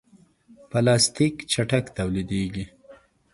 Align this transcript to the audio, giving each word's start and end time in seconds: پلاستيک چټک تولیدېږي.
پلاستيک 0.71 1.35
چټک 1.51 1.85
تولیدېږي. 1.95 2.65